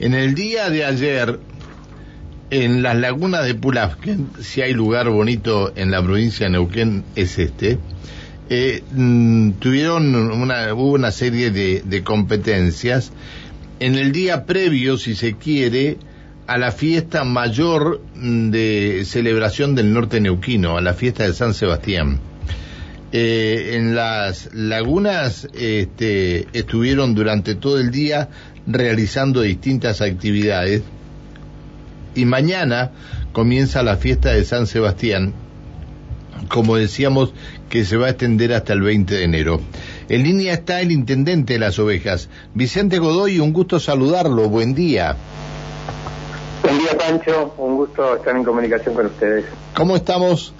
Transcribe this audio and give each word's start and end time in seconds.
En 0.00 0.14
el 0.14 0.34
día 0.34 0.70
de 0.70 0.86
ayer, 0.86 1.38
en 2.48 2.82
las 2.82 2.96
lagunas 2.96 3.44
de 3.44 3.54
Pulafken, 3.54 4.30
si 4.40 4.62
hay 4.62 4.72
lugar 4.72 5.10
bonito 5.10 5.74
en 5.76 5.90
la 5.90 6.02
provincia 6.02 6.46
de 6.46 6.52
Neuquén, 6.52 7.04
es 7.16 7.38
este, 7.38 7.78
eh, 8.48 8.82
mm, 8.92 9.50
tuvieron 9.58 10.14
una, 10.14 10.72
hubo 10.72 10.92
una 10.92 11.10
serie 11.10 11.50
de, 11.50 11.82
de 11.84 12.02
competencias. 12.02 13.12
En 13.78 13.94
el 13.94 14.12
día 14.12 14.46
previo, 14.46 14.96
si 14.96 15.14
se 15.14 15.36
quiere, 15.36 15.98
a 16.46 16.56
la 16.56 16.72
fiesta 16.72 17.24
mayor 17.24 18.00
de 18.14 19.02
celebración 19.04 19.74
del 19.74 19.92
norte 19.92 20.18
neuquino, 20.18 20.78
a 20.78 20.80
la 20.80 20.94
fiesta 20.94 21.24
de 21.24 21.34
San 21.34 21.52
Sebastián. 21.52 22.20
Eh, 23.12 23.72
en 23.74 23.96
las 23.96 24.54
lagunas 24.54 25.48
este, 25.54 26.46
estuvieron 26.52 27.16
durante 27.16 27.56
todo 27.56 27.80
el 27.80 27.90
día 27.90 28.28
realizando 28.68 29.40
distintas 29.40 30.00
actividades 30.00 30.82
y 32.14 32.24
mañana 32.24 32.92
comienza 33.32 33.82
la 33.82 33.96
fiesta 33.96 34.32
de 34.32 34.44
San 34.44 34.68
Sebastián, 34.68 35.32
como 36.48 36.76
decíamos, 36.76 37.32
que 37.68 37.84
se 37.84 37.96
va 37.96 38.06
a 38.06 38.10
extender 38.10 38.52
hasta 38.52 38.74
el 38.74 38.82
20 38.82 39.14
de 39.14 39.24
enero. 39.24 39.60
En 40.08 40.22
línea 40.22 40.54
está 40.54 40.80
el 40.80 40.92
intendente 40.92 41.54
de 41.54 41.58
las 41.58 41.80
ovejas, 41.80 42.28
Vicente 42.54 42.98
Godoy, 42.98 43.40
un 43.40 43.52
gusto 43.52 43.80
saludarlo, 43.80 44.48
buen 44.48 44.74
día. 44.74 45.16
Buen 46.62 46.78
día, 46.78 46.96
Pancho. 46.96 47.54
Un 47.58 47.76
gusto 47.76 48.16
estar 48.16 48.36
en 48.36 48.44
comunicación 48.44 48.94
con 48.94 49.06
ustedes. 49.06 49.46
¿Cómo 49.74 49.96
estamos? 49.96 50.52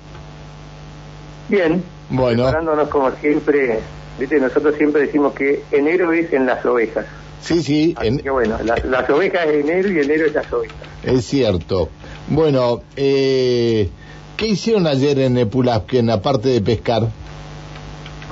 Bien. 1.49 1.83
Bueno. 2.11 2.43
Preparándonos 2.45 2.89
como 2.89 3.11
siempre. 3.17 3.81
Viste, 4.19 4.39
nosotros 4.39 4.75
siempre 4.77 5.03
decimos 5.03 5.33
que 5.33 5.63
enero 5.71 6.13
es 6.13 6.33
en 6.33 6.45
las 6.47 6.65
ovejas. 6.67 7.07
Sí, 7.41 7.63
sí. 7.63 7.95
Así 7.97 8.19
que 8.19 8.29
bueno, 8.31 8.59
la- 8.65 8.77
las 8.85 9.09
ovejas 9.09 9.47
es 9.47 9.65
enero 9.65 9.89
y 9.91 10.01
enero 10.01 10.27
es 10.27 10.35
las 10.35 10.53
ovejas. 10.53 10.77
Es 11.03 11.25
cierto. 11.25 11.89
Bueno, 12.29 12.83
eh, 12.97 13.89
¿qué 14.37 14.47
hicieron 14.49 14.87
ayer 14.87 15.19
en 15.21 15.39
Epulafken, 15.39 16.11
aparte 16.11 16.51
de 16.51 16.61
pescar? 16.61 17.09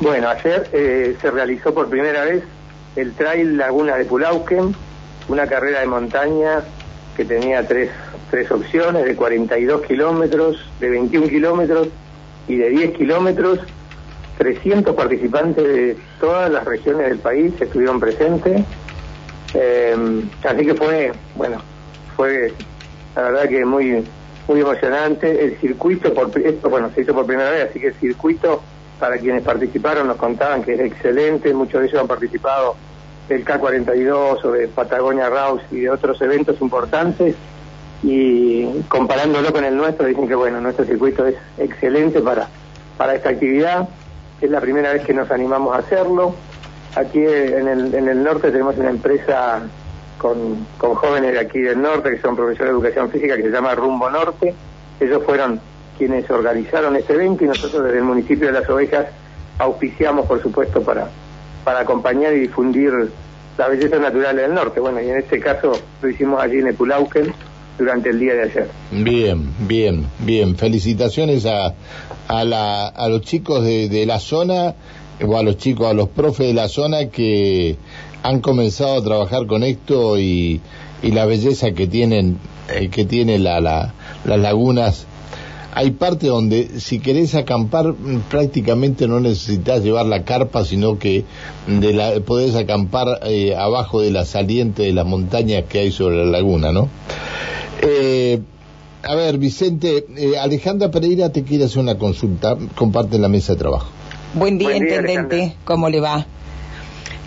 Bueno, 0.01 0.29
ayer 0.29 0.69
eh, 0.73 1.17
se 1.21 1.31
realizó 1.31 1.73
por 1.73 1.89
primera 1.89 2.25
vez 2.25 2.43
el 2.97 3.13
Trail 3.15 3.57
Laguna 3.57 3.97
de 3.97 4.05
Pulauquen, 4.05 4.75
una 5.29 5.47
carrera 5.47 5.81
de 5.81 5.87
montaña 5.87 6.63
que 7.17 7.25
tenía 7.25 7.67
tres, 7.67 7.91
tres 8.31 8.51
opciones 8.51 9.05
de 9.05 9.17
42 9.17 9.83
kilómetros, 9.87 10.59
de 10.81 10.91
21 10.91 11.29
kilómetros 11.29 11.89
y 12.49 12.57
de 12.57 12.71
10 12.71 12.97
kilómetros. 12.97 13.61
300 14.39 14.95
participantes 14.95 15.65
de 15.65 15.97
todas 16.21 16.51
las 16.51 16.65
regiones 16.65 17.09
del 17.09 17.19
país 17.19 17.53
estuvieron 17.61 17.99
presentes. 17.99 18.63
Eh, 19.55 20.23
así 20.45 20.65
que 20.65 20.75
fue, 20.75 21.13
bueno, 21.35 21.61
fue 22.17 22.53
la 23.17 23.23
verdad 23.23 23.49
que 23.49 23.65
muy 23.65 24.05
muy 24.49 24.61
emocionante. 24.61 25.45
El 25.45 25.59
circuito, 25.59 26.13
por, 26.13 26.37
esto 26.39 26.69
bueno, 26.69 26.91
se 26.95 27.03
hizo 27.03 27.15
por 27.15 27.27
primera 27.27 27.51
vez, 27.51 27.71
así 27.71 27.79
que 27.79 27.89
el 27.89 27.95
circuito, 27.95 28.63
para 28.99 29.19
quienes 29.19 29.43
participaron, 29.43 30.07
nos 30.09 30.17
contaban 30.17 30.63
que 30.63 30.75
es 30.75 30.81
excelente. 30.81 31.53
Muchos 31.55 31.81
de 31.81 31.87
ellos 31.87 32.01
han 32.01 32.09
participado 32.09 32.75
del 33.29 33.45
K42 33.45 34.45
o 34.45 34.53
de 34.53 34.69
Patagonia 34.69 35.29
Rouse 35.29 35.63
y 35.71 35.81
de 35.81 35.91
otros 35.91 36.21
eventos 36.23 36.61
importantes. 36.61 37.37
Y 38.03 38.65
comparándolo 38.89 39.53
con 39.53 39.65
el 39.65 39.77
nuestro, 39.77 40.07
dicen 40.07 40.29
que 40.29 40.35
bueno, 40.35 40.61
nuestro 40.61 40.85
circuito 40.85 41.27
es 41.27 41.35
excelente 41.59 42.21
para, 42.21 42.49
para 42.97 43.15
esta 43.15 43.31
actividad. 43.31 43.89
Es 44.41 44.51
la 44.51 44.61
primera 44.61 44.93
vez 44.93 45.05
que 45.05 45.13
nos 45.13 45.31
animamos 45.31 45.75
a 45.75 45.81
hacerlo. 45.81 46.35
Aquí 46.95 47.21
en 47.21 47.69
el, 47.69 47.95
en 47.95 48.09
el 48.09 48.23
norte 48.23 48.51
tenemos 48.51 48.77
una 48.77 48.91
empresa 48.91 49.63
con, 50.17 50.67
con 50.79 50.95
jóvenes 50.95 51.33
de 51.33 51.41
aquí 51.41 51.61
del 51.61 51.81
norte 51.81 52.11
que 52.11 52.21
son 52.21 52.37
profesores 52.37 52.71
de 52.71 52.79
educación 52.79 53.11
física 53.11 53.37
que 53.37 53.43
se 53.43 53.51
llama 53.51 53.75
Rumbo 53.75 54.09
Norte. 54.11 54.55
Ellos 55.01 55.23
fueron 55.25 55.61
quienes 55.97 56.31
organizaron 56.31 56.95
este 56.97 57.15
evento 57.15 57.45
y 57.45 57.49
nosotros 57.49 57.85
desde 57.85 57.99
el 57.99 58.05
municipio 58.05 58.47
de 58.47 58.53
Las 58.53 58.71
Ovejas 58.71 59.07
auspiciamos, 59.59 60.27
por 60.27 60.41
supuesto, 60.41 60.83
para, 60.83 61.09
para 61.65 61.81
acompañar 61.81 62.33
y 62.33 62.41
difundir 62.41 62.93
la 63.57 63.69
belleza 63.69 63.99
natural 63.99 64.37
del 64.37 64.55
norte. 64.55 64.79
Bueno, 64.79 65.01
y 65.01 65.11
en 65.11 65.19
este 65.19 65.41
caso 65.41 65.73
lo 66.01 66.09
hicimos 66.09 66.41
allí 66.41 66.59
en 66.59 66.69
Epulauquen 66.69 67.35
durante 67.79 68.11
el 68.11 68.19
día 68.19 68.35
de 68.35 68.43
ayer. 68.43 68.69
Bien, 68.91 69.55
bien, 69.67 70.07
bien. 70.19 70.57
Felicitaciones 70.57 71.47
a, 71.47 71.75
a, 72.27 72.45
la, 72.45 72.89
a 72.89 73.09
los 73.09 73.23
chicos 73.23 73.65
de, 73.65 73.89
de 73.89 74.05
la 74.05 74.19
zona, 74.19 74.75
o 75.27 75.37
a 75.37 75.43
los 75.43 75.57
chicos, 75.57 75.87
a 75.87 75.93
los 75.95 76.09
profes 76.09 76.49
de 76.49 76.55
la 76.55 76.69
zona 76.69 77.09
que 77.09 77.77
han 78.23 78.41
comenzado 78.41 78.99
a 78.99 79.03
trabajar 79.05 79.47
con 79.47 79.63
esto 79.63 80.19
y, 80.19 80.61
y 81.03 81.13
la 81.13 81.25
belleza 81.25 81.73
que 81.73 81.87
tienen, 81.87 82.39
eh, 82.69 82.89
que 82.89 83.05
tiene 83.05 83.39
la, 83.39 83.61
la, 83.61 83.95
las 84.25 84.39
lagunas. 84.41 85.07
Hay 85.73 85.93
parte 85.93 86.27
donde 86.27 86.81
si 86.81 86.99
querés 86.99 87.37
acampar 87.37 87.93
mm, 87.93 88.23
prácticamente 88.29 89.07
no 89.07 89.21
necesitas 89.21 89.85
llevar 89.85 90.07
la 90.07 90.25
carpa, 90.25 90.65
sino 90.65 90.99
que 90.99 91.25
de 91.69 91.93
la, 91.93 92.19
podés 92.21 92.57
acampar 92.57 93.21
eh, 93.27 93.55
abajo 93.55 94.01
de 94.01 94.11
la 94.11 94.25
saliente 94.25 94.83
de 94.83 94.93
las 94.93 95.07
montañas 95.07 95.65
que 95.69 95.79
hay 95.79 95.93
sobre 95.93 96.17
la 96.17 96.25
laguna, 96.25 96.73
¿no? 96.73 96.89
Eh, 97.81 98.41
a 99.03 99.15
ver, 99.15 99.39
Vicente, 99.39 100.07
eh, 100.17 100.39
Alejandra 100.39 100.91
Pereira 100.91 101.31
te 101.31 101.45
quiere 101.45 101.65
hacer 101.65 101.79
una 101.79 101.97
consulta, 101.97 102.57
comparte 102.75 103.19
la 103.19 103.29
mesa 103.29 103.53
de 103.53 103.59
trabajo. 103.59 103.91
Buen 104.35 104.59
día, 104.59 104.69
Buen 104.69 104.85
día, 104.85 104.97
intendente. 104.97 105.37
Alejandra. 105.37 105.65
¿Cómo 105.65 105.89
le 105.89 106.01
va? 106.01 106.27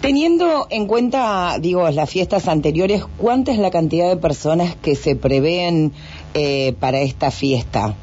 Teniendo 0.01 0.67
en 0.69 0.87
cuenta, 0.87 1.57
digo, 1.59 1.89
las 1.91 2.09
fiestas 2.09 2.47
anteriores, 2.47 3.05
¿cuánta 3.17 3.51
es 3.51 3.59
la 3.59 3.69
cantidad 3.69 4.09
de 4.09 4.17
personas 4.17 4.75
que 4.75 4.95
se 4.95 5.15
prevén 5.15 5.93
eh, 6.33 6.73
para 6.79 6.99
esta 7.01 7.29
fiesta? 7.29 7.93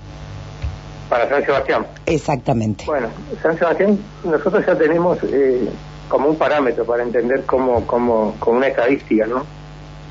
Para 1.11 1.29
San 1.29 1.45
Sebastián. 1.45 1.87
Exactamente. 2.07 2.85
Bueno, 2.87 3.09
San 3.43 3.59
Sebastián, 3.59 3.99
nosotros 4.25 4.65
ya 4.65 4.79
tenemos 4.79 5.19
eh, 5.25 5.69
como 6.09 6.29
un 6.29 6.37
parámetro 6.37 6.85
para 6.85 7.03
entender 7.03 7.45
cómo, 7.45 7.85
cómo, 7.87 8.35
como 8.39 8.59
una 8.59 8.69
estadística, 8.69 9.27
¿no? 9.27 9.45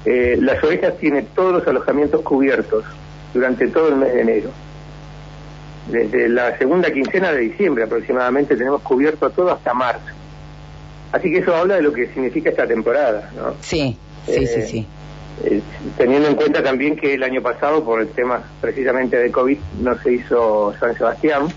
Eh, 0.10 0.38
las 0.40 0.64
ovejas 0.64 0.98
tienen 1.00 1.28
todos 1.36 1.52
los 1.52 1.68
alojamientos 1.68 2.22
cubiertos 2.22 2.86
durante 3.34 3.68
todo 3.68 3.90
el 3.90 3.98
mes 3.98 4.14
de 4.14 4.22
enero. 4.22 4.50
Desde 5.92 6.30
la 6.30 6.58
segunda 6.58 6.90
quincena 6.92 7.34
de 7.34 7.40
diciembre 7.40 7.84
aproximadamente 7.84 8.56
tenemos 8.56 8.82
cubierto 8.84 9.30
todo 9.30 9.52
hasta 9.52 9.74
marzo. 9.74 10.06
Así 11.12 11.30
que 11.30 11.40
eso 11.40 11.54
habla 11.54 11.76
de 11.76 11.82
lo 11.82 11.92
que 11.92 12.08
significa 12.08 12.52
esta 12.52 12.66
temporada, 12.66 13.30
¿no? 13.36 13.56
Sí, 13.60 13.98
sí, 14.26 14.34
Eh, 14.34 14.48
sí, 14.48 14.62
sí. 14.62 14.88
Eh, 15.44 15.62
teniendo 15.98 16.30
en 16.30 16.36
cuenta 16.36 16.64
también 16.64 16.96
que 16.96 17.16
el 17.16 17.24
año 17.24 17.42
pasado, 17.42 17.84
por 17.84 18.00
el 18.00 18.08
tema 18.08 18.42
precisamente 18.62 19.18
de 19.18 19.30
COVID, 19.30 19.58
no 19.82 20.02
se 20.02 20.14
hizo 20.14 20.74
San 20.80 20.96
Sebastián, 20.96 21.48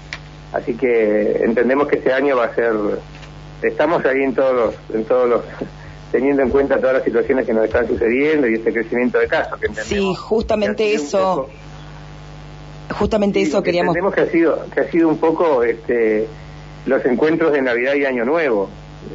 así 0.53 0.75
que 0.75 1.45
entendemos 1.45 1.87
que 1.87 1.99
este 1.99 2.13
año 2.13 2.37
va 2.37 2.47
a 2.47 2.55
ser, 2.57 2.73
estamos 3.63 4.05
ahí 4.05 4.25
en 4.25 4.35
todos 4.35 4.55
los, 4.55 4.97
en 4.97 5.05
todos 5.05 5.29
los, 5.29 5.43
teniendo 6.13 6.43
en 6.43 6.51
cuenta 6.51 6.79
todas 6.79 6.95
las 6.95 7.05
situaciones 7.05 7.47
que 7.47 7.53
nos 7.53 7.65
están 7.65 7.87
sucediendo 7.87 8.49
y 8.49 8.55
este 8.55 8.73
crecimiento 8.73 9.19
de 9.19 9.29
casos 9.29 9.59
que 9.61 9.67
entendemos. 9.67 10.17
Sí, 10.17 10.23
justamente 10.23 10.93
eso, 10.95 11.47
poco- 12.89 12.95
justamente 12.99 13.41
sí, 13.41 13.47
eso 13.49 13.63
queríamos. 13.63 13.95
Entendemos 13.97 14.15
que 14.15 14.21
ha 14.23 14.27
sido, 14.33 14.67
que 14.75 14.81
ha 14.81 14.91
sido 14.91 15.09
un 15.09 15.19
poco 15.19 15.63
este, 15.63 16.27
los 16.87 17.05
encuentros 17.07 17.53
de 17.53 17.63
Navidad 17.63 17.95
y 17.95 18.05
Año 18.05 18.25
Nuevo. 18.25 18.69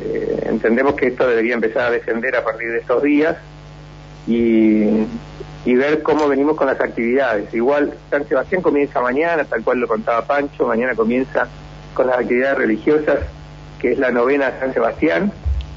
Eh, 0.04 0.46
entendemos 0.50 0.96
que 0.96 1.08
esto 1.08 1.28
debería 1.28 1.54
empezar 1.54 1.88
a 1.88 1.92
descender 1.92 2.36
a 2.36 2.44
partir 2.44 2.72
de 2.72 2.80
estos 2.80 3.04
días 3.04 3.36
y, 4.28 4.84
y 5.66 5.76
ver 5.76 6.02
cómo 6.02 6.28
venimos 6.28 6.56
con 6.56 6.68
las 6.68 6.80
actividades. 6.82 7.54
Igual 7.54 7.94
San 8.10 8.28
Sebastián 8.28 8.62
comienza 8.62 9.02
mañana, 9.02 9.44
tal 9.44 9.64
cual 9.64 9.80
lo 9.80 9.88
contaba 9.88 10.26
Pancho, 10.26 10.66
mañana 10.66 10.96
comienza 10.96 11.48
con 11.94 12.08
las 12.08 12.18
actividades 12.20 12.58
religiosas, 12.58 13.20
que 13.80 13.92
es 13.92 14.00
la 14.00 14.12
novena 14.12 14.50
de 14.52 14.60
San 14.60 14.74
Sebastián. 14.74 15.32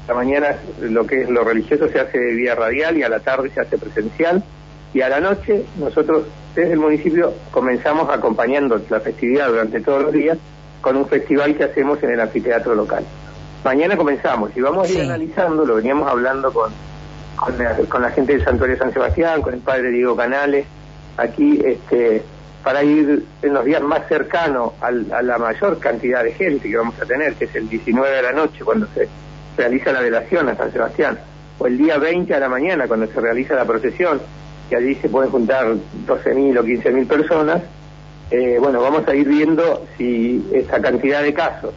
La 0.09 0.15
mañana 0.15 0.55
lo 0.81 1.05
que 1.05 1.21
es 1.21 1.29
lo 1.29 1.43
religioso 1.43 1.87
se 1.87 1.99
hace 1.99 2.17
de 2.17 2.33
vía 2.33 2.55
radial 2.55 2.97
y 2.97 3.03
a 3.03 3.09
la 3.09 3.19
tarde 3.19 3.51
se 3.51 3.61
hace 3.61 3.77
presencial. 3.77 4.43
Y 4.91 5.01
a 5.01 5.09
la 5.09 5.19
noche 5.19 5.63
nosotros 5.77 6.23
desde 6.55 6.73
el 6.73 6.79
municipio 6.79 7.31
comenzamos 7.51 8.09
acompañando 8.09 8.81
la 8.89 8.99
festividad 9.01 9.49
durante 9.49 9.81
todos 9.81 10.01
los 10.01 10.11
días 10.11 10.39
con 10.81 10.97
un 10.97 11.07
festival 11.07 11.55
que 11.55 11.63
hacemos 11.65 12.01
en 12.01 12.09
el 12.09 12.19
anfiteatro 12.21 12.73
local. 12.73 13.03
Mañana 13.63 13.95
comenzamos 13.97 14.49
y 14.57 14.61
vamos 14.61 14.87
a 14.87 14.91
ir 14.91 14.95
Sí. 14.97 15.01
analizando, 15.05 15.63
lo 15.63 15.75
veníamos 15.75 16.09
hablando 16.09 16.51
con, 16.51 16.71
con, 17.35 17.55
la, 17.59 17.75
con 17.87 18.01
la 18.01 18.09
gente 18.09 18.33
del 18.33 18.43
Santuario 18.43 18.77
de 18.77 18.79
San 18.81 18.91
Sebastián, 18.91 19.43
con 19.43 19.53
el 19.53 19.59
padre 19.59 19.91
Diego 19.91 20.15
Canales, 20.15 20.65
aquí 21.17 21.61
este, 21.63 22.23
para 22.63 22.83
ir 22.83 23.25
en 23.43 23.53
los 23.53 23.63
días 23.63 23.83
más 23.83 24.07
cercanos 24.07 24.71
a 24.81 24.89
la 25.21 25.37
mayor 25.37 25.77
cantidad 25.77 26.23
de 26.23 26.31
gente 26.31 26.67
que 26.67 26.77
vamos 26.77 26.99
a 26.99 27.05
tener, 27.05 27.35
que 27.35 27.45
es 27.45 27.53
el 27.55 27.69
19 27.69 28.09
de 28.15 28.21
la 28.23 28.31
noche 28.31 28.63
cuando 28.63 28.87
se 28.95 29.07
realiza 29.59 29.91
la 29.91 29.99
velación 29.99 30.47
a 30.47 30.55
San 30.55 30.71
Sebastián, 30.71 31.19
o 31.57 31.67
el 31.67 31.77
día 31.77 31.97
20 31.97 32.33
a 32.33 32.39
la 32.39 32.47
mañana 32.47 32.87
cuando 32.87 33.07
se 33.07 33.19
realiza 33.19 33.55
la 33.55 33.65
procesión, 33.65 34.21
que 34.69 34.77
allí 34.77 34.95
se 34.95 35.09
pueden 35.09 35.29
juntar 35.31 35.67
12.000 36.07 36.59
o 36.59 36.63
15.000 36.63 37.07
personas, 37.07 37.61
eh, 38.31 38.57
bueno, 38.59 38.81
vamos 38.81 39.05
a 39.07 39.13
ir 39.13 39.27
viendo 39.27 39.85
si 39.97 40.47
esta 40.53 40.79
cantidad 40.81 41.21
de 41.21 41.33
casos 41.33 41.73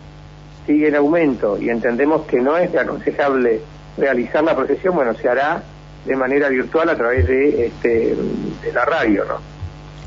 sigue 0.64 0.88
en 0.88 0.94
aumento 0.94 1.58
y 1.58 1.70
entendemos 1.70 2.22
que 2.26 2.40
no 2.40 2.56
es 2.56 2.72
aconsejable 2.76 3.60
realizar 3.98 4.44
la 4.44 4.54
procesión, 4.54 4.94
bueno, 4.94 5.14
se 5.14 5.28
hará 5.28 5.62
de 6.04 6.14
manera 6.14 6.48
virtual 6.48 6.88
a 6.88 6.96
través 6.96 7.26
de, 7.26 7.66
este, 7.66 8.14
de 8.62 8.72
la 8.72 8.84
radio, 8.84 9.24
¿no? 9.24 9.38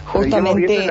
Justamente, 0.06 0.88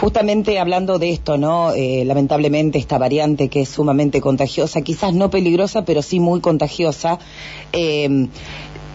Justamente 0.00 0.58
hablando 0.58 0.98
de 0.98 1.10
esto, 1.10 1.38
¿no? 1.38 1.72
Eh, 1.72 2.04
lamentablemente 2.04 2.78
esta 2.78 2.98
variante 2.98 3.48
que 3.48 3.62
es 3.62 3.68
sumamente 3.68 4.20
contagiosa, 4.20 4.82
quizás 4.82 5.14
no 5.14 5.30
peligrosa, 5.30 5.84
pero 5.84 6.02
sí 6.02 6.20
muy 6.20 6.40
contagiosa. 6.40 7.18
Eh, 7.72 8.28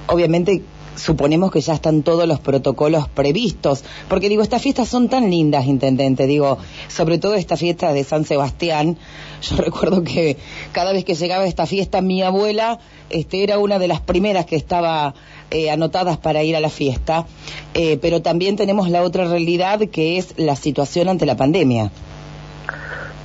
obviamente 0.07 0.61
suponemos 0.99 1.51
que 1.51 1.61
ya 1.61 1.73
están 1.73 2.03
todos 2.03 2.27
los 2.27 2.39
protocolos 2.39 3.07
previstos, 3.07 3.83
porque 4.07 4.29
digo, 4.29 4.43
estas 4.43 4.61
fiestas 4.61 4.87
son 4.89 5.09
tan 5.09 5.29
lindas, 5.29 5.65
intendente, 5.65 6.27
digo, 6.27 6.57
sobre 6.87 7.17
todo 7.17 7.35
esta 7.35 7.57
fiesta 7.57 7.93
de 7.93 8.03
San 8.03 8.25
Sebastián, 8.25 8.97
yo 9.41 9.55
recuerdo 9.57 10.03
que 10.03 10.37
cada 10.71 10.91
vez 10.91 11.05
que 11.05 11.15
llegaba 11.15 11.45
esta 11.45 11.65
fiesta 11.65 12.01
mi 12.01 12.21
abuela 12.21 12.79
este, 13.09 13.43
era 13.43 13.57
una 13.57 13.79
de 13.79 13.87
las 13.87 14.01
primeras 14.01 14.45
que 14.45 14.55
estaba 14.55 15.15
eh, 15.51 15.71
anotadas 15.71 16.17
para 16.17 16.43
ir 16.43 16.55
a 16.55 16.59
la 16.59 16.69
fiesta, 16.69 17.25
eh, 17.73 17.97
pero 18.01 18.21
también 18.21 18.55
tenemos 18.55 18.89
la 18.89 19.03
otra 19.03 19.27
realidad 19.27 19.79
que 19.91 20.17
es 20.17 20.37
la 20.37 20.55
situación 20.55 21.09
ante 21.09 21.25
la 21.25 21.35
pandemia. 21.35 21.91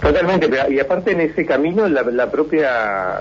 Totalmente, 0.01 0.51
y 0.71 0.79
aparte 0.81 1.13
en 1.13 1.23
ese 1.23 1.47
camino 1.47 1.89
la, 1.89 2.31
propia 2.31 3.21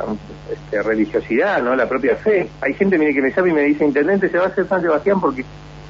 este, 0.51 0.83
religiosidad, 0.83 1.61
no 1.61 1.75
la 1.75 1.87
propia 1.87 2.17
fe. 2.17 2.49
Hay 2.59 2.73
gente 2.73 2.97
mire, 2.97 3.13
que 3.13 3.21
me 3.21 3.31
sabe 3.31 3.51
y 3.51 3.53
me 3.53 3.61
dice, 3.61 3.85
Intendente, 3.85 4.27
se 4.29 4.37
va 4.37 4.45
a 4.45 4.47
hacer 4.47 4.67
San 4.67 4.81
Sebastián 4.81 5.21
porque 5.21 5.45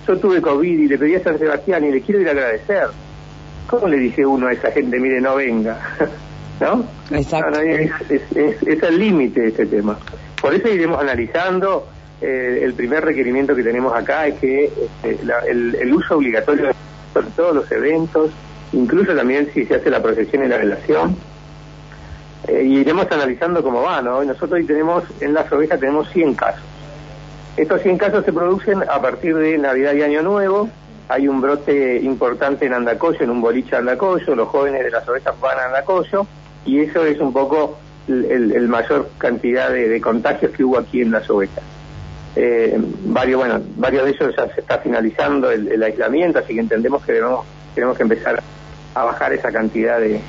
yo 0.07 0.17
tuve 0.17 0.39
COVID 0.39 0.79
y 0.79 0.87
le 0.87 0.97
pedí 0.99 1.15
a 1.15 1.23
San 1.23 1.39
Sebastián 1.39 1.83
y 1.85 1.91
le 1.91 2.01
quiero 2.01 2.21
ir 2.21 2.27
a 2.27 2.31
agradecer. 2.31 2.87
¿Cómo 3.67 3.87
le 3.87 3.97
dice 3.97 4.23
uno 4.23 4.47
a 4.47 4.53
esa 4.53 4.69
gente, 4.71 4.99
mire, 4.99 5.19
no 5.19 5.35
venga? 5.35 5.79
¿No? 6.59 6.85
Exacto. 7.09 7.59
es, 7.59 8.83
el 8.83 8.99
límite 8.99 9.41
de 9.41 9.47
este 9.47 9.65
tema. 9.65 9.97
Por 10.39 10.53
eso 10.53 10.67
iremos 10.67 11.01
analizando. 11.01 11.87
Eh, 12.23 12.61
el 12.63 12.73
primer 12.73 13.03
requerimiento 13.03 13.55
que 13.55 13.63
tenemos 13.63 13.93
acá 13.93 14.27
es 14.27 14.39
que 14.39 14.65
este, 14.65 15.19
el, 15.49 15.75
el 15.75 15.93
uso 15.93 16.15
obligatorio 16.15 16.67
de 16.67 17.21
todos 17.35 17.53
los 17.53 17.71
eventos 17.71 18.31
incluso 18.73 19.15
también 19.15 19.49
si 19.53 19.65
se 19.65 19.75
hace 19.75 19.89
la 19.89 20.01
procesión 20.01 20.43
y 20.43 20.47
la 20.47 20.57
relación. 20.57 21.15
Eh, 22.47 22.63
y 22.63 22.79
iremos 22.79 23.07
analizando 23.09 23.63
cómo 23.63 23.81
va, 23.81 24.01
¿no? 24.01 24.23
Nosotros 24.23 24.53
hoy 24.53 24.65
tenemos, 24.65 25.03
en 25.21 25.33
las 25.33 25.51
ovejas 25.51 25.79
tenemos 25.79 26.09
100 26.09 26.35
casos. 26.35 26.63
Estos 27.55 27.81
100 27.81 27.97
casos 27.97 28.25
se 28.25 28.33
producen 28.33 28.83
a 28.83 29.01
partir 29.01 29.35
de 29.35 29.57
Navidad 29.57 29.93
y 29.93 30.01
Año 30.01 30.23
Nuevo. 30.23 30.69
Hay 31.07 31.27
un 31.27 31.39
brote 31.39 31.97
importante 32.01 32.65
en 32.65 32.73
Andacoyo, 32.73 33.21
en 33.21 33.29
un 33.29 33.41
boliche 33.41 33.75
Andacoyo. 33.75 34.35
Los 34.35 34.47
jóvenes 34.49 34.83
de 34.83 34.89
las 34.89 35.07
ovejas 35.07 35.39
van 35.39 35.59
a 35.59 35.65
Andacoyo. 35.65 36.25
Y 36.65 36.79
eso 36.79 37.05
es 37.05 37.19
un 37.19 37.31
poco 37.31 37.77
el, 38.07 38.67
mayor 38.67 39.09
cantidad 39.17 39.69
de, 39.69 40.01
contagios 40.01 40.51
que 40.51 40.63
hubo 40.63 40.79
aquí 40.79 41.01
en 41.01 41.11
las 41.11 41.29
ovejas. 41.29 41.63
Eh, 42.35 42.75
varios, 43.05 43.39
bueno, 43.39 43.61
varios 43.75 44.05
de 44.05 44.11
ellos 44.11 44.35
ya 44.35 44.53
se 44.53 44.61
está 44.61 44.79
finalizando 44.79 45.51
el, 45.51 45.81
aislamiento, 45.83 46.39
así 46.39 46.53
que 46.53 46.59
entendemos 46.59 47.05
que 47.05 47.13
debemos, 47.13 47.45
tenemos 47.75 47.95
que 47.95 48.03
empezar 48.03 48.41
a 48.95 49.03
bajar 49.03 49.33
esa 49.33 49.51
cantidad 49.51 49.99
de, 49.99 50.21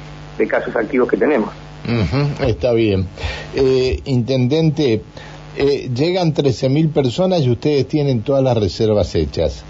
casos 0.48 0.76
activos 0.76 1.08
que 1.08 1.16
tenemos. 1.16 1.50
está 2.46 2.72
bien. 2.72 3.06
Eh, 3.54 4.00
intendente, 4.04 5.02
eh, 5.56 5.88
llegan 5.94 6.34
13.000 6.34 6.92
personas 6.92 7.42
y 7.42 7.50
ustedes 7.50 7.88
tienen 7.88 8.22
todas 8.22 8.42
las 8.42 8.56
reservas 8.56 9.14
hechas. 9.14 9.64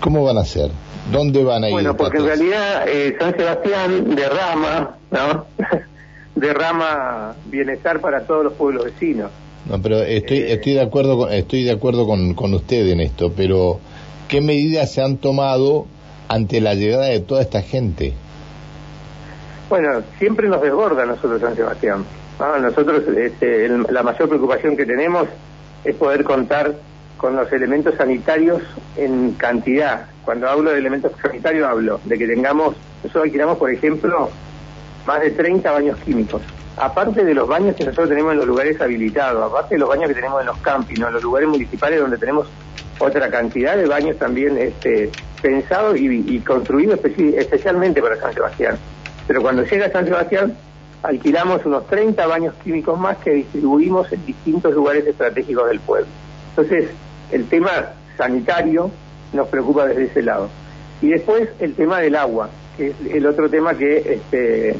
¿Cómo 0.00 0.24
van 0.24 0.36
a 0.36 0.42
hacer? 0.42 0.70
¿Dónde 1.10 1.42
van 1.44 1.64
a 1.64 1.68
ir? 1.68 1.72
Bueno, 1.72 1.96
porque 1.96 2.18
en 2.18 2.26
realidad 2.26 2.88
eh, 2.88 3.16
San 3.18 3.34
Sebastián 3.36 4.14
derrama, 4.14 4.96
¿no? 5.10 5.46
derrama 6.34 7.34
bienestar 7.46 8.00
para 8.00 8.26
todos 8.26 8.44
los 8.44 8.52
pueblos 8.54 8.84
vecinos. 8.84 9.30
No, 9.68 9.80
pero 9.82 10.02
estoy, 10.02 10.38
eh, 10.38 10.52
estoy 10.54 10.74
de 10.74 10.82
acuerdo, 10.82 11.18
con, 11.18 11.32
estoy 11.32 11.64
de 11.64 11.72
acuerdo 11.72 12.06
con, 12.06 12.34
con 12.34 12.54
usted 12.54 12.86
en 12.88 13.00
esto, 13.00 13.32
pero 13.36 13.80
¿qué 14.28 14.40
medidas 14.40 14.92
se 14.92 15.02
han 15.02 15.16
tomado 15.16 15.86
ante 16.28 16.60
la 16.60 16.74
llegada 16.74 17.06
de 17.06 17.20
toda 17.20 17.42
esta 17.42 17.62
gente? 17.62 18.14
Bueno, 19.68 20.02
siempre 20.18 20.48
nos 20.48 20.62
desborda 20.62 21.02
a 21.02 21.06
nosotros 21.06 21.40
San 21.40 21.56
Sebastián. 21.56 22.04
Nosotros 22.60 23.02
este, 23.16 23.68
la 23.68 24.02
mayor 24.02 24.28
preocupación 24.28 24.76
que 24.76 24.84
tenemos 24.84 25.26
es 25.84 25.94
poder 25.96 26.22
contar 26.22 26.74
con 27.16 27.34
los 27.34 27.50
elementos 27.52 27.94
sanitarios 27.96 28.62
en 28.96 29.32
cantidad. 29.32 30.06
Cuando 30.24 30.48
hablo 30.48 30.70
de 30.70 30.78
elementos 30.78 31.12
sanitarios 31.20 31.66
hablo 31.66 32.00
de 32.04 32.18
que 32.18 32.26
tengamos, 32.26 32.76
nosotros 33.02 33.24
alquilamos 33.24 33.56
por 33.58 33.70
ejemplo 33.70 34.30
más 35.06 35.20
de 35.20 35.30
30 35.30 35.70
baños 35.70 35.98
químicos. 36.04 36.42
Aparte 36.76 37.24
de 37.24 37.34
los 37.34 37.48
baños 37.48 37.74
que 37.74 37.84
nosotros 37.84 38.10
tenemos 38.10 38.32
en 38.32 38.38
los 38.38 38.46
lugares 38.46 38.80
habilitados, 38.80 39.50
aparte 39.50 39.76
de 39.76 39.78
los 39.78 39.88
baños 39.88 40.08
que 40.08 40.14
tenemos 40.14 40.40
en 40.40 40.46
los 40.46 40.58
campings, 40.58 41.00
en 41.00 41.12
los 41.12 41.22
lugares 41.22 41.48
municipales 41.48 42.00
donde 42.00 42.18
tenemos 42.18 42.48
otra 42.98 43.30
cantidad 43.30 43.76
de 43.76 43.86
baños 43.86 44.18
también 44.18 44.58
este, 44.58 45.10
pensados 45.40 45.96
y, 45.98 46.38
construidos 46.40 47.00
especialmente 47.04 48.02
para 48.02 48.16
San 48.16 48.34
Sebastián. 48.34 48.78
Pero 49.26 49.42
cuando 49.42 49.64
llega 49.64 49.90
San 49.90 50.04
Sebastián, 50.04 50.56
alquilamos 51.02 51.64
unos 51.64 51.86
30 51.86 52.26
baños 52.26 52.54
químicos 52.62 52.98
más 52.98 53.16
que 53.18 53.30
distribuimos 53.30 54.10
en 54.12 54.24
distintos 54.26 54.74
lugares 54.74 55.06
estratégicos 55.06 55.68
del 55.68 55.80
pueblo. 55.80 56.08
Entonces, 56.50 56.90
el 57.32 57.46
tema 57.48 57.70
sanitario 58.16 58.90
nos 59.32 59.48
preocupa 59.48 59.86
desde 59.86 60.04
ese 60.04 60.22
lado. 60.22 60.48
Y 61.02 61.08
después 61.08 61.48
el 61.58 61.74
tema 61.74 62.00
del 62.00 62.16
agua, 62.16 62.48
el 62.78 63.26
otro 63.26 63.48
tema 63.48 63.74
que 63.74 64.14
este, 64.14 64.70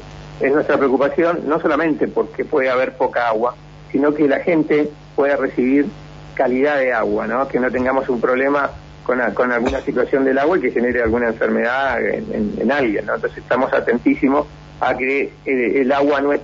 es 0.40 0.52
nuestra 0.52 0.76
preocupación, 0.76 1.40
no 1.46 1.60
solamente 1.60 2.08
porque 2.08 2.44
puede 2.44 2.68
haber 2.68 2.96
poca 2.96 3.28
agua, 3.28 3.54
sino 3.90 4.12
que 4.12 4.28
la 4.28 4.40
gente 4.40 4.90
pueda 5.14 5.36
recibir 5.36 5.86
calidad 6.34 6.78
de 6.78 6.92
agua, 6.92 7.26
¿no? 7.26 7.48
Que 7.48 7.58
no 7.58 7.70
tengamos 7.70 8.08
un 8.08 8.20
problema 8.20 8.70
con, 9.02 9.18
con 9.34 9.52
alguna 9.52 9.80
situación 9.80 10.24
del 10.24 10.38
agua 10.38 10.58
y 10.58 10.60
que 10.60 10.70
genere 10.70 11.02
alguna 11.02 11.28
enfermedad 11.28 11.98
en, 12.04 12.70
alguien, 12.70 13.06
¿no? 13.06 13.14
Entonces 13.14 13.38
estamos 13.38 13.72
atentísimos 13.72 14.46
a 14.80 14.94
que 14.96 15.32
el, 15.46 15.90
agua 15.92 16.20
no 16.20 16.32
es 16.32 16.40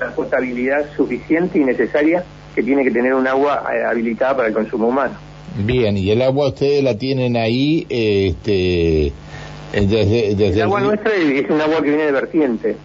la 0.00 0.10
potabilidad 0.14 0.86
suficiente 0.96 1.58
y 1.58 1.64
necesaria 1.64 2.24
que 2.54 2.62
tiene 2.62 2.84
que 2.84 2.90
tener 2.90 3.14
un 3.14 3.26
agua 3.26 3.64
eh, 3.74 3.84
habilitada 3.84 4.36
para 4.36 4.48
el 4.48 4.54
consumo 4.54 4.88
humano. 4.88 5.14
Bien, 5.56 5.96
y 5.96 6.10
el 6.10 6.22
agua 6.22 6.48
ustedes 6.48 6.82
la 6.82 6.96
tienen 6.96 7.36
ahí, 7.36 7.86
este, 7.88 9.12
desde, 9.80 10.34
desde 10.34 10.56
el 10.56 10.62
agua 10.62 10.80
nuestra 10.80 11.12
es 11.14 11.50
un 11.50 11.60
agua 11.60 11.76
que 11.82 11.88
viene 11.88 12.04
de 12.04 12.12
vertiente. 12.12 12.76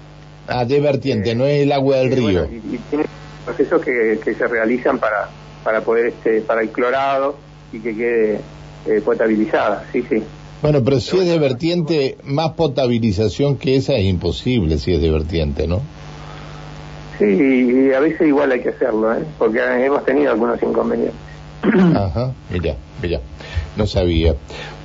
Ah, 0.47 0.65
de 0.65 0.79
vertiente, 0.79 1.35
no 1.35 1.45
es 1.45 1.61
el 1.61 1.71
agua 1.71 1.97
del 1.97 2.11
río. 2.11 2.45
y, 2.45 2.77
tiene 2.89 3.05
procesos 3.45 3.81
que, 3.81 4.19
que 4.23 4.33
se 4.33 4.47
realizan 4.47 4.97
para 4.97 5.29
para 5.63 5.81
poder 5.81 6.07
este 6.07 6.41
para 6.41 6.61
el 6.61 6.69
clorado 6.69 7.35
y 7.71 7.79
que 7.79 7.95
quede 7.95 8.39
eh, 8.87 9.01
potabilizada, 9.03 9.85
sí, 9.91 10.03
sí. 10.09 10.23
Bueno, 10.61 10.83
pero 10.83 10.99
si 10.99 11.17
es 11.17 11.27
de 11.27 11.39
vertiente, 11.39 12.17
más 12.23 12.51
potabilización 12.51 13.57
que 13.57 13.75
esa 13.75 13.93
es 13.93 14.05
imposible 14.05 14.77
si 14.77 14.93
es 14.93 15.01
de 15.01 15.09
vertiente, 15.09 15.67
¿no? 15.67 15.81
Sí, 17.17 17.25
y 17.25 17.93
a 17.93 17.99
veces 17.99 18.27
igual 18.27 18.51
hay 18.51 18.61
que 18.61 18.69
hacerlo, 18.69 19.13
¿eh? 19.13 19.23
porque 19.37 19.59
hemos 19.59 20.05
tenido 20.05 20.31
algunos 20.31 20.61
inconvenientes. 20.63 21.19
Ajá, 21.95 22.33
mira, 22.49 22.75
mira, 23.01 23.19
no 23.79 23.87
sabía. 23.87 24.35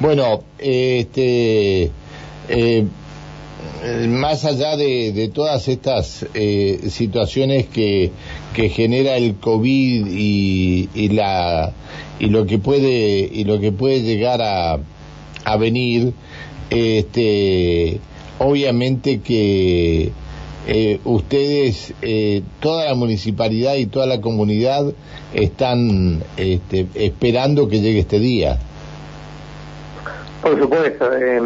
Bueno, 0.00 0.44
este, 0.58 1.90
eh, 2.48 2.86
eh, 3.82 4.06
más 4.08 4.44
allá 4.44 4.76
de, 4.76 5.30
todas 5.34 5.68
estas 5.68 6.24
eh, 6.34 6.80
situaciones 6.88 7.66
que, 7.66 8.12
genera 8.54 9.16
el 9.16 9.34
covid 9.34 10.06
y, 10.06 10.88
y, 10.94 11.08
la 11.08 11.72
y 12.20 12.26
lo 12.26 12.46
que 12.46 12.58
puede 12.58 13.28
y 13.32 13.42
lo 13.44 13.58
que 13.58 13.72
puede 13.72 14.02
llegar 14.02 14.40
a, 14.40 14.78
venir 15.58 16.14
este 16.70 17.98
obviamente 18.38 19.20
que 19.20 20.12
eh, 20.66 21.00
ustedes 21.04 21.92
toda 22.60 22.86
la 22.86 22.94
municipalidad 22.94 23.74
y 23.74 23.86
toda 23.86 24.06
la 24.06 24.20
comunidad 24.20 24.92
están 25.34 26.22
este, 26.36 26.86
esperando 26.94 27.68
que 27.68 27.80
llegue 27.80 27.98
este 27.98 28.20
día 28.20 28.58
por 30.44 30.58
supuesto, 30.58 31.10
eh, 31.14 31.40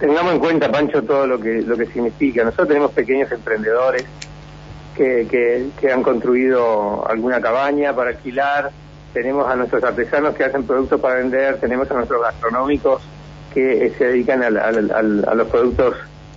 tengamos 0.00 0.32
en 0.32 0.38
cuenta, 0.40 0.70
Pancho, 0.70 1.00
todo 1.02 1.28
lo 1.28 1.38
que 1.38 1.62
lo 1.62 1.76
que 1.76 1.86
significa. 1.86 2.42
Nosotros 2.42 2.66
tenemos 2.66 2.90
pequeños 2.90 3.30
emprendedores 3.30 4.04
que, 4.96 5.70
que, 5.80 5.92
han 5.92 6.02
construido 6.02 7.06
alguna 7.08 7.40
cabaña 7.40 7.94
para 7.94 8.10
alquilar, 8.10 8.72
tenemos 9.12 9.48
a 9.48 9.54
nuestros 9.54 9.84
artesanos 9.84 10.34
que 10.34 10.42
hacen 10.42 10.64
productos 10.64 11.00
para 11.00 11.16
vender, 11.16 11.60
tenemos 11.60 11.88
a 11.90 11.94
nuestros 11.94 12.20
gastronómicos 12.20 13.00
que 13.54 13.86
eh, 13.86 13.94
se 13.96 14.06
dedican 14.06 14.42
a, 14.42 14.46
a, 14.46 14.72
los 15.34 15.48
productos 15.48 15.94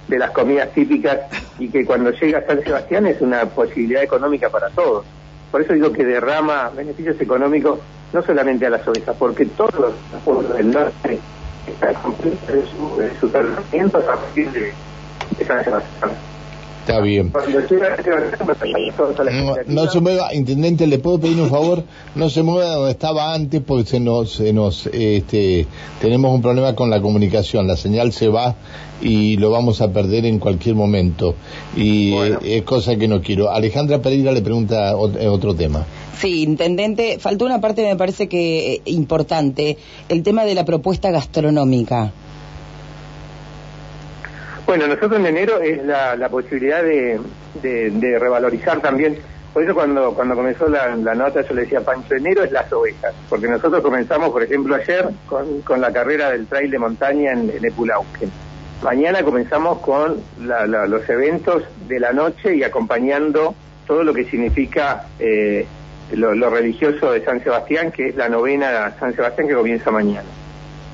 de 0.08 0.20
las 0.20 0.30
comidas 0.30 0.72
típicas 0.74 1.20
y 1.58 1.70
que 1.70 1.86
cuando 1.86 2.12
llega 2.12 2.40
a 2.40 2.46
San 2.46 2.62
Sebastián 2.62 3.08
es 3.08 3.20
una 3.20 3.46
posibilidad 3.46 4.04
económica 4.04 4.50
para 4.50 4.70
todos. 4.70 5.06
Por 5.52 5.62
eso 5.62 5.74
digo 5.74 5.92
que 5.92 6.06
derrama 6.06 6.70
beneficios 6.70 7.20
económicos 7.20 7.80
no 8.14 8.22
solamente 8.22 8.68
a 8.68 8.70
las 8.70 8.88
ovejas, 8.88 9.16
porque 9.18 9.46
todos 9.46 9.74
los 9.74 10.22
pueblos 10.24 10.56
del 10.56 10.72
norte 10.72 11.20
está 11.68 11.94
completa 11.94 12.52
de, 12.52 12.66
su, 12.68 12.98
de 12.98 13.20
sus 13.20 13.32
tratamientos 13.32 14.04
a 14.04 14.16
partir 14.16 14.52
de, 14.52 14.74
San 15.46 15.64
Sebastián. 15.64 16.12
Está 16.90 17.02
bien. 17.02 17.32
No, 19.68 19.88
se 19.88 20.00
mueva, 20.00 20.34
intendente, 20.34 20.88
le 20.88 20.98
puedo 20.98 21.20
pedir 21.20 21.40
un 21.40 21.48
favor, 21.48 21.84
no 22.16 22.30
se 22.32 22.42
mueva 22.42 22.74
donde 22.74 22.92
estaba 22.92 23.36
antes 23.36 23.62
porque 23.62 23.88
se 23.88 24.00
nos, 24.00 24.34
se 24.34 24.52
nos, 24.54 24.88
este, 24.88 25.68
tenemos 26.02 26.34
un 26.34 26.42
problema 26.42 26.74
con 26.74 26.90
la 26.90 27.00
comunicación, 27.00 27.68
la 27.68 27.78
señal 27.78 28.12
se 28.12 28.28
va 28.28 28.56
y 29.02 29.38
lo 29.38 29.52
vamos 29.52 29.82
a 29.82 29.94
perder 29.94 30.26
en 30.26 30.40
cualquier 30.40 30.74
momento 30.74 31.36
y 31.78 32.16
es 32.44 32.64
cosa 32.64 32.96
que 32.96 33.08
no 33.08 33.22
quiero. 33.22 33.52
Alejandra 33.52 34.02
Pereira 34.02 34.32
le 34.32 34.42
pregunta 34.42 34.96
otro 34.98 35.54
tema. 35.54 35.86
Sí, 36.20 36.42
intendente, 36.42 37.20
faltó 37.20 37.46
una 37.46 37.62
parte 37.62 37.84
me 37.84 37.96
parece 37.96 38.28
que 38.28 38.74
eh, 38.74 38.82
importante, 38.86 39.78
el 40.10 40.24
tema 40.24 40.44
de 40.44 40.56
la 40.56 40.66
propuesta 40.66 41.12
gastronómica. 41.12 42.12
Bueno, 44.70 44.86
nosotros 44.86 45.20
en 45.20 45.26
enero 45.26 45.60
es 45.62 45.84
la, 45.84 46.16
la 46.16 46.30
posibilidad 46.30 46.84
de, 46.84 47.20
de, 47.64 48.20
revalorizar 48.20 48.80
también. 48.82 49.18
Por 49.52 49.64
eso 49.64 49.74
cuando, 49.74 50.14
cuando 50.14 50.36
comenzó 50.36 50.70
la, 50.70 50.96
nota 50.96 51.42
yo 51.42 51.56
le 51.56 51.62
decía, 51.62 51.82
Pancho, 51.82 52.14
enero 52.14 52.44
es 52.44 52.52
las 52.52 52.72
ovejas, 52.72 53.16
porque 53.30 53.48
nosotros 53.48 53.82
comenzamos, 53.82 54.30
por 54.30 54.44
ejemplo, 54.44 54.76
ayer 54.76 55.10
con, 55.26 55.64
con 55.64 55.82
la 55.82 55.92
carrera 55.92 56.30
del 56.30 56.46
trail 56.46 56.70
de 56.70 56.78
montaña 56.78 57.32
en, 57.32 57.50
en. 57.50 58.32
Mañana 58.84 59.24
comenzamos 59.24 59.80
con 59.80 60.22
los 60.38 61.10
eventos 61.10 61.64
de 61.88 62.00
la 62.00 62.14
noche 62.14 62.56
y 62.56 62.62
acompañando 62.62 63.56
todo 63.88 64.04
lo 64.04 64.14
que 64.14 64.26
significa 64.26 65.08
eh, 65.18 65.66
lo, 66.12 66.50
religioso 66.52 67.12
de 67.12 67.26
San 67.26 67.44
Sebastián, 67.44 67.92
que 67.92 68.10
es 68.10 68.16
la 68.16 68.30
novena 68.30 68.96
San 69.00 69.16
Sebastián 69.16 69.48
que 69.48 69.56
comienza 69.56 69.90
mañana. 69.90 70.30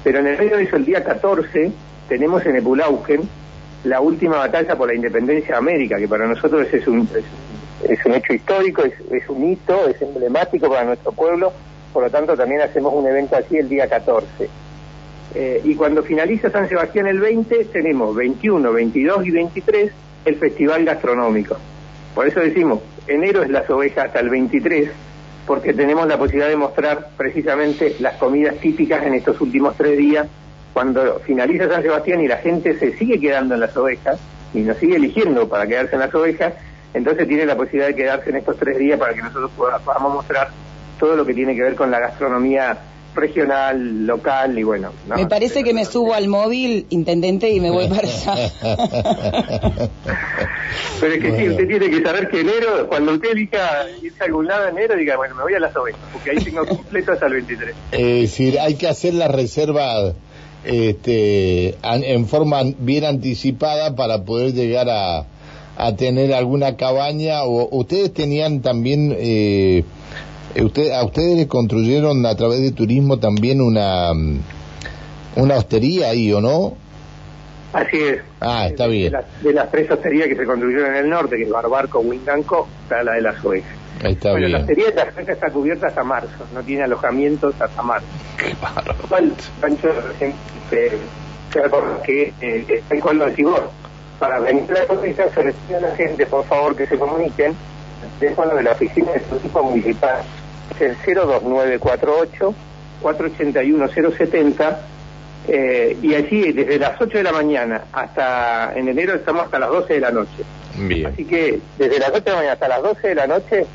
Pero 0.02 0.20
en 0.20 0.28
el 0.28 0.38
medio 0.38 0.56
de 0.56 0.64
eso, 0.64 0.78
el 0.78 0.86
día 0.86 1.04
14, 1.04 1.74
tenemos 2.08 2.46
en 2.46 2.56
Epulauquen 2.56 3.28
la 3.86 4.02
última 4.02 4.38
batalla 4.38 4.76
por 4.76 4.88
la 4.88 4.96
independencia 4.96 5.54
de 5.54 5.58
América, 5.58 5.98
que 5.98 6.08
para 6.08 6.28
nosotros 6.28 6.68
es 6.74 6.88
un, 6.88 7.08
es, 7.88 8.06
un 8.06 8.14
hecho 8.14 8.34
histórico, 8.34 8.84
es, 8.84 9.30
un 9.30 9.52
hito, 9.52 9.88
es 9.88 10.02
emblemático 10.02 10.68
para 10.68 10.84
nuestro 10.84 11.12
pueblo, 11.12 11.54
por 11.94 12.04
lo 12.04 12.10
tanto 12.10 12.36
también 12.36 12.62
hacemos 12.62 12.94
un 12.94 13.08
evento 13.08 13.36
así 13.36 13.58
el 13.58 13.70
día 13.70 13.88
14. 13.88 14.50
Eh, 15.36 15.62
y 15.64 15.76
cuando 15.76 16.02
finaliza 16.02 16.50
San 16.50 16.68
Sebastián 16.68 17.08
el 17.08 17.20
20, 17.20 17.66
tenemos 17.66 18.16
21, 18.16 18.74
22 18.74 19.26
y 19.26 19.32
23 19.32 19.92
el 20.26 20.36
festival 20.38 20.84
gastronómico. 20.84 21.58
Por 22.16 22.28
eso 22.28 22.40
decimos, 22.40 22.80
enero 23.08 23.44
es 23.44 23.50
las 23.50 23.70
ovejas 23.70 24.08
hasta 24.08 24.20
el 24.20 24.30
23, 24.30 24.90
porque 25.46 25.74
tenemos 25.74 26.08
la 26.08 26.18
posibilidad 26.18 26.50
de 26.50 26.56
mostrar 26.56 27.10
precisamente 27.16 27.96
las 28.00 28.16
comidas 28.16 28.56
típicas 28.56 29.06
en 29.06 29.14
estos 29.14 29.40
últimos 29.42 29.76
tres 29.78 29.98
días 29.98 30.28
cuando 30.76 31.22
finaliza 31.22 31.70
San 31.70 31.82
Sebastián 31.84 32.20
y 32.20 32.28
la 32.28 32.36
gente 32.36 32.78
se 32.78 32.98
sigue 32.98 33.18
quedando 33.18 33.54
en 33.54 33.62
las 33.62 33.78
ovejas 33.78 34.20
y 34.54 34.60
nos 34.60 34.76
sigue 34.76 34.98
eligiendo 34.98 35.48
para 35.48 35.66
quedarse 35.66 35.96
en 35.96 36.02
las 36.02 36.14
ovejas, 36.14 36.54
entonces 36.94 37.30
tiene 37.30 37.46
la 37.46 37.56
posibilidad 37.56 37.88
de 37.88 37.96
quedarse 37.96 38.30
en 38.30 38.36
estos 38.36 38.58
tres 38.58 38.78
días 38.78 39.00
para 39.00 39.14
que 39.14 39.22
nosotros 39.22 39.52
podamos 39.56 40.14
mostrar 40.14 40.50
todo 41.00 41.16
lo 41.16 41.26
que 41.26 41.34
tiene 41.34 41.56
que 41.56 41.62
ver 41.62 41.76
con 41.76 41.92
la 41.92 42.02
gastronomía 42.02 42.78
regional, 43.16 44.06
local 44.06 44.60
y 44.60 44.64
bueno. 44.64 44.92
me 45.16 45.26
parece 45.28 45.64
que 45.64 45.74
me 45.74 45.86
subo 45.86 46.14
al 46.14 46.28
móvil, 46.28 46.88
intendente, 46.90 47.50
y 47.52 47.62
me 47.62 47.72
voy 47.72 47.88
para 47.88 48.02
allá. 48.02 48.36
Pero 51.00 51.14
es 51.14 51.22
que 51.22 51.38
sí, 51.38 51.50
usted 51.52 51.68
tiene 51.70 51.90
que 51.90 52.02
saber 52.04 52.28
que 52.28 52.42
enero, 52.42 52.86
cuando 52.90 53.14
usted 53.14 53.32
elija 53.32 53.86
irse 54.04 54.22
a 54.22 54.26
algún 54.26 54.46
lado 54.48 54.68
en 54.68 54.78
enero, 54.78 54.98
diga, 54.98 55.16
bueno, 55.16 55.36
me 55.36 55.44
voy 55.44 55.54
a 55.54 55.60
las 55.60 55.74
ovejas, 55.74 56.02
porque 56.12 56.32
ahí 56.32 56.38
tengo 56.44 56.66
completo 56.66 57.14
hasta 57.14 57.28
el 57.28 57.34
23. 57.34 57.76
Es 57.94 58.02
decir, 58.02 58.60
hay 58.60 58.76
que 58.76 58.90
hacer 58.90 59.14
la 59.14 59.30
reserva 59.30 60.14
este, 60.66 61.76
en 61.84 62.28
forma 62.28 62.64
bien 62.80 63.06
anticipada 63.06 63.96
para 63.96 64.24
poder 64.24 64.54
llegar 64.54 64.90
a, 64.90 65.26
a 65.78 65.96
tener 65.96 66.34
alguna 66.34 66.78
cabaña 66.78 67.44
o 67.44 67.68
ustedes 67.78 68.14
tenían 68.14 68.62
también 68.62 69.16
eh, 69.18 69.84
usted, 70.62 70.92
a 70.92 71.04
ustedes 71.04 71.38
le 71.38 71.48
construyeron 71.48 72.26
a 72.26 72.36
través 72.36 72.62
de 72.62 72.72
turismo 72.72 73.20
también 73.20 73.62
una 73.62 74.12
una 75.36 75.56
hostería 75.56 76.10
ahí 76.10 76.32
o 76.32 76.40
no 76.40 76.74
así 77.74 77.98
es. 77.98 78.22
Ah 78.40 78.68
está 78.68 78.88
bien. 78.88 79.14
de 79.42 79.54
las, 79.54 79.70
tres 79.70 79.92
hosterías 79.92 80.28
que 80.30 80.36
se 80.36 80.46
construyeron 80.46 80.92
en 80.92 81.06
el 81.06 81.10
norte 81.10 81.36
que 81.36 81.44
es 81.44 81.50
Barbarco 81.50 82.00
Windanco 82.00 82.68
está 82.84 83.04
la 83.04 83.14
de 83.14 83.22
las 83.22 83.44
ovejas 83.96 84.12
Está 84.12 84.32
bueno, 84.32 84.48
la 84.48 84.60
hostería 84.60 84.90
de 84.92 84.96
las 84.96 85.30
está 85.30 85.50
cubierta 85.50 85.88
hasta 85.88 86.04
marzo, 86.04 86.46
no 86.54 86.64
tiene 86.64 86.84
alojamientos 86.84 87.60
hasta 87.60 87.82
marzo. 87.82 88.08
Qué 88.38 88.56
bárbaro. 88.62 88.96
Pancho 89.62 89.90
se, 90.20 90.34
que 92.04 92.34
eh, 92.42 92.66
está 92.68 92.96
en 92.96 93.02
cuando 93.02 93.26
Para 94.20 94.40
venir 94.40 94.70
a 94.72 94.94
la 94.94 95.32
se 95.32 95.44
les 95.44 95.56
a 95.76 95.80
la 95.80 95.96
gente, 95.96 96.26
por 96.26 96.46
favor, 96.46 96.76
que 96.76 96.86
se 96.88 96.98
comuniquen. 96.98 97.56
Teléfono 98.20 98.56
de 98.56 98.64
la 98.64 98.72
oficina 98.72 99.12
de 99.12 99.20
turismo 99.22 99.64
municipal 99.64 100.22
es 100.80 100.82
el 100.82 101.16
02948 101.16 102.56
481 103.02 103.88
070 103.90 104.80
eh, 105.48 105.98
y 106.02 106.16
allí 106.16 106.52
desde 106.54 106.80
las 106.80 107.00
8 107.00 107.18
de 107.18 107.24
la 107.24 107.32
mañana 107.32 107.84
hasta 107.92 108.74
en 108.76 108.88
enero 108.88 109.14
estamos 109.14 109.46
hasta 109.46 109.60
las 109.60 109.70
12 109.70 109.94
de 109.94 110.00
la 110.00 110.12
noche. 110.12 110.44
Bien. 110.78 111.08
Así 111.08 111.26
que 111.26 111.60
desde 111.78 112.00
las 112.00 112.10
8 112.10 112.20
de 112.20 112.32
la 112.32 112.36
mañana 112.38 112.54
hasta 112.54 112.68
las 112.68 112.82
12 112.82 113.08
de 113.08 113.16
la 113.16 113.28
noche 113.28 113.66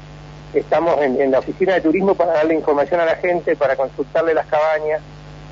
estamos 0.54 1.00
en, 1.02 1.30
la 1.30 1.38
oficina 1.38 1.74
de 1.74 1.80
turismo 1.80 2.14
para 2.14 2.32
darle 2.32 2.54
información 2.54 3.00
a 3.00 3.04
la 3.04 3.16
gente, 3.16 3.56
para 3.56 3.76
consultarle 3.76 4.34
las 4.34 4.46
cabañas, 4.46 5.00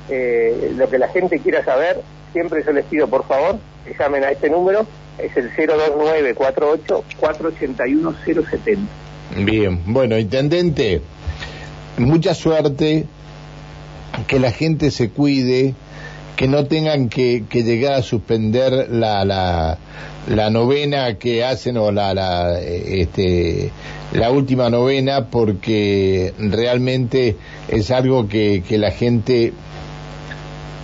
eh, 0.09 0.73
lo 0.75 0.89
que 0.89 0.97
la 0.97 1.07
gente 1.09 1.39
quiera 1.39 1.63
saber, 1.63 2.01
siempre 2.33 2.63
yo 2.65 2.71
les 2.71 2.85
pido 2.85 3.07
por 3.07 3.25
favor 3.25 3.57
que 3.85 3.95
llamen 3.97 4.23
a 4.23 4.31
este 4.31 4.49
número, 4.49 4.85
es 5.17 5.35
el 5.37 5.49
02948 5.55 7.03
481 7.19 8.15
070. 8.25 8.81
Bien, 9.37 9.81
bueno, 9.85 10.17
intendente, 10.17 11.01
mucha 11.97 12.33
suerte, 12.33 13.05
que 14.27 14.39
la 14.39 14.51
gente 14.51 14.91
se 14.91 15.09
cuide, 15.09 15.75
que 16.35 16.47
no 16.47 16.65
tengan 16.65 17.09
que, 17.09 17.43
llegar 17.51 17.93
a 17.93 18.01
suspender 18.01 18.89
la, 18.89 19.23
la, 19.25 19.77
la 20.27 20.49
novena 20.49 21.15
que 21.17 21.43
hacen 21.43 21.77
o 21.77 21.91
la, 21.91 22.13
la, 22.13 22.59
este, 22.59 23.71
la 24.13 24.31
última 24.31 24.69
novena 24.69 25.27
porque 25.27 26.33
realmente 26.39 27.35
es 27.67 27.91
algo 27.91 28.27
que, 28.27 28.63
que 28.67 28.77
la 28.77 28.91
gente 28.91 29.53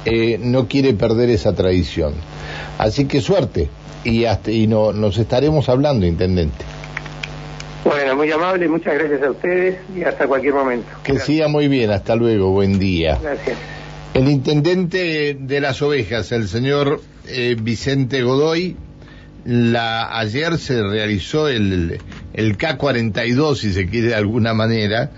eh, 0.05 0.37
no 0.39 0.67
quiere 0.67 0.93
perder 0.93 1.29
esa 1.29 1.53
tradición. 1.53 2.13
Así 2.77 3.05
que 3.05 3.21
suerte 3.21 3.69
y, 4.03 4.25
hasta, 4.25 4.51
y 4.51 4.67
no, 4.67 4.93
nos 4.93 5.17
estaremos 5.17 5.67
hablando, 5.69 6.05
intendente. 6.05 6.63
Bueno, 7.83 8.15
muy 8.15 8.31
amable, 8.31 8.67
muchas 8.67 8.95
gracias 8.95 9.21
a 9.23 9.31
ustedes 9.31 9.77
y 9.95 10.03
hasta 10.03 10.27
cualquier 10.27 10.53
momento. 10.53 10.87
Que 11.03 11.19
siga 11.19 11.47
muy 11.47 11.67
bien, 11.67 11.91
hasta 11.91 12.15
luego, 12.15 12.51
buen 12.51 12.79
día. 12.79 13.19
Gracias. 13.21 13.57
El 14.13 14.29
intendente 14.29 15.35
de 15.39 15.61
las 15.61 15.81
ovejas, 15.81 16.31
el 16.31 16.47
señor 16.47 17.01
eh, 17.27 17.55
Vicente 17.59 18.23
Godoy, 18.23 18.77
la, 19.43 20.17
ayer 20.17 20.57
se 20.57 20.81
realizó 20.81 21.47
el, 21.47 21.99
el 22.35 22.57
K42, 22.57 23.55
si 23.55 23.73
se 23.73 23.87
quiere 23.87 24.09
de 24.09 24.15
alguna 24.15 24.53
manera 24.53 25.09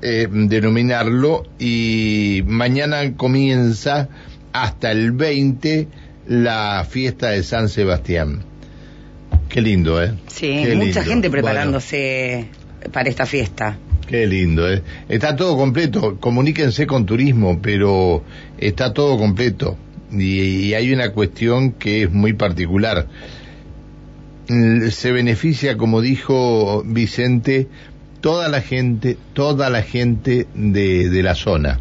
eh, 0.00 0.26
denominarlo, 0.30 1.44
y 1.58 2.42
mañana 2.46 3.14
comienza 3.14 4.08
hasta 4.52 4.90
el 4.90 5.12
20 5.12 5.88
la 6.26 6.86
fiesta 6.88 7.30
de 7.30 7.42
San 7.42 7.68
Sebastián. 7.68 8.44
Qué 9.48 9.60
lindo, 9.60 10.02
¿eh? 10.02 10.14
Sí, 10.28 10.64
mucha 10.74 11.04
gente 11.04 11.28
preparándose 11.30 12.48
para 12.90 13.10
esta 13.10 13.26
fiesta. 13.26 13.76
Qué 14.06 14.26
lindo, 14.26 14.70
¿eh? 14.70 14.82
Está 15.08 15.36
todo 15.36 15.56
completo. 15.56 16.18
Comuníquense 16.18 16.86
con 16.86 17.04
turismo, 17.04 17.60
pero 17.60 18.24
está 18.58 18.92
todo 18.92 19.18
completo. 19.18 19.76
y 20.10 20.74
hay 20.74 20.92
una 20.92 21.12
cuestión 21.12 21.72
que 21.72 22.02
es 22.02 22.10
muy 22.10 22.34
particular 22.34 23.06
se 24.90 25.12
beneficia, 25.12 25.76
como 25.76 26.00
dijo 26.00 26.82
Vicente, 26.84 27.68
toda 28.20 28.48
la 28.48 28.60
gente, 28.60 29.18
toda 29.34 29.68
la 29.70 29.82
gente 29.82 30.46
de, 30.54 31.22
la 31.22 31.34
zona. 31.34 31.80